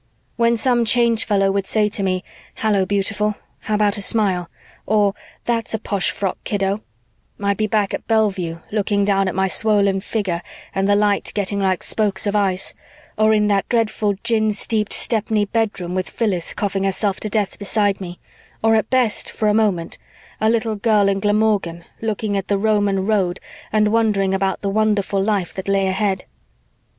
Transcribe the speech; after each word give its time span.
"When 0.35 0.57
some 0.57 0.83
Change 0.83 1.25
Fellow 1.25 1.51
would 1.51 1.67
say 1.67 1.87
to 1.89 2.01
me, 2.01 2.23
'Hallo, 2.55 2.87
beautiful, 2.87 3.35
how 3.59 3.75
about 3.75 3.97
a 3.97 4.01
smile?' 4.01 4.49
or 4.87 5.13
'That's 5.45 5.75
a 5.75 5.77
posh 5.77 6.09
frock, 6.09 6.39
kiddo,' 6.43 6.81
I'd 7.39 7.57
be 7.57 7.67
back 7.67 7.93
at 7.93 8.07
Bellevue 8.07 8.61
looking 8.71 9.05
down 9.05 9.27
at 9.27 9.35
my 9.35 9.47
swollen 9.47 9.99
figure 9.99 10.41
and 10.73 10.89
the 10.89 10.95
light 10.95 11.31
getting 11.35 11.59
like 11.59 11.83
spokes 11.83 12.25
of 12.25 12.35
ice, 12.35 12.73
or 13.15 13.31
in 13.31 13.45
that 13.49 13.69
dreadful 13.69 14.15
gin 14.23 14.49
steeped 14.53 14.91
Stepney 14.91 15.45
bedroom 15.45 15.93
with 15.93 16.09
Phyllis 16.09 16.55
coughing 16.55 16.85
herself 16.85 17.19
to 17.19 17.29
death 17.29 17.59
beside 17.59 18.01
me, 18.01 18.19
or 18.63 18.73
at 18.73 18.89
best, 18.89 19.31
for 19.31 19.49
a 19.49 19.53
moment, 19.53 19.99
a 20.39 20.49
little 20.49 20.75
girl 20.75 21.09
in 21.09 21.19
Glamorgan 21.19 21.85
looking 22.01 22.35
at 22.35 22.47
the 22.47 22.57
Roman 22.57 23.05
road 23.05 23.39
and 23.71 23.89
wondering 23.89 24.33
about 24.33 24.61
the 24.61 24.69
wonderful 24.69 25.21
life 25.23 25.53
that 25.53 25.67
lay 25.67 25.85
ahead." 25.85 26.25